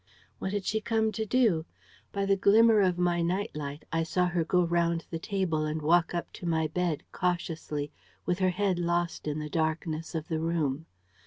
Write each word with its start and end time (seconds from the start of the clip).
"What 0.39 0.51
had 0.51 0.65
she 0.65 0.81
come 0.81 1.11
to 1.11 1.27
do? 1.27 1.67
By 2.11 2.25
the 2.25 2.35
glimmer 2.35 2.81
of 2.81 2.97
my 2.97 3.21
night 3.21 3.55
light 3.55 3.85
I 3.93 4.01
saw 4.01 4.25
her 4.29 4.43
go 4.43 4.65
round 4.65 5.05
the 5.11 5.19
table 5.19 5.63
and 5.67 5.79
walk 5.79 6.15
up 6.15 6.33
to 6.33 6.47
my 6.47 6.65
bed, 6.65 7.03
cautiously, 7.11 7.91
with 8.25 8.39
her 8.39 8.49
head 8.49 8.79
lost 8.79 9.27
in 9.27 9.37
the 9.37 9.47
darkness 9.47 10.15
of 10.15 10.27
the 10.27 10.39
room. 10.39 10.87